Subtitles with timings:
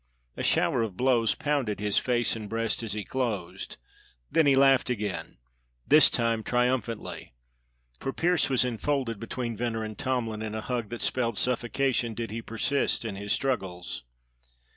[0.35, 3.77] A shower of blows pounded his face and breast as he closed,
[4.31, 5.37] then he laughed again;
[5.87, 7.35] this time triumphantly;
[7.99, 12.31] for Pearse was enfolded between Venner and Tomlin in a hug that spelled suffocation did
[12.31, 14.03] he persist in his struggles.